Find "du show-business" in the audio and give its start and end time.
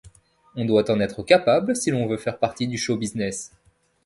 2.67-3.51